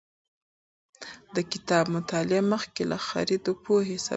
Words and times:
د 1.35 1.37
کتاب 1.51 1.85
مطالعه 1.95 2.41
مخکې 2.53 2.83
له 2.91 2.97
خرید 3.07 3.41
د 3.45 3.49
پوهې 3.63 3.95
سبب 3.97 3.99
ګرځي. 4.03 4.09